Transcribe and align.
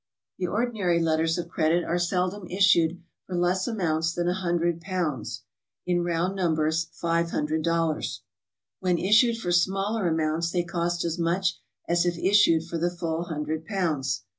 The 0.39 0.47
ordinary 0.47 0.99
letters 0.99 1.37
of 1.37 1.47
credit 1.47 1.83
are 1.83 1.99
seldom 1.99 2.47
issued 2.47 3.03
for 3.27 3.35
less 3.37 3.67
amounts 3.67 4.13
than 4.15 4.27
a 4.27 4.33
hundred 4.33 4.81
pounds,— 4.81 5.43
in 5.85 6.03
round 6.03 6.35
numbers, 6.35 6.87
$500. 6.99 8.19
When 8.79 8.97
issued 8.97 9.37
for 9.37 9.51
smaller 9.51 10.07
amounts 10.07 10.49
they 10.49 10.63
cost 10.63 11.05
as 11.05 11.19
much 11.19 11.59
as 11.87 12.07
if 12.07 12.17
issued 12.17 12.65
for 12.67 12.79
the 12.79 12.89
full 12.89 13.25
hundred 13.25 13.63
pounds. 13.63 14.23